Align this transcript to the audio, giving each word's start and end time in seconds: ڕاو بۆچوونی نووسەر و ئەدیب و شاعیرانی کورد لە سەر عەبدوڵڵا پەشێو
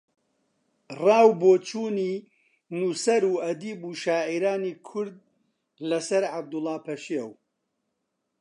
ڕاو 1.03 1.29
بۆچوونی 1.41 2.13
نووسەر 2.77 3.21
و 3.31 3.33
ئەدیب 3.43 3.79
و 3.87 3.91
شاعیرانی 4.03 4.73
کورد 4.87 5.15
لە 5.89 5.99
سەر 6.07 6.23
عەبدوڵڵا 6.33 6.75
پەشێو 6.85 7.29